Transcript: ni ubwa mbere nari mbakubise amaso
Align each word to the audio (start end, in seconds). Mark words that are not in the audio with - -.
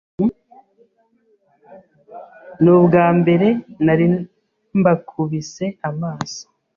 ni 2.61 2.69
ubwa 2.77 3.05
mbere 3.19 3.47
nari 3.85 4.05
mbakubise 4.79 5.65
amaso 5.89 6.43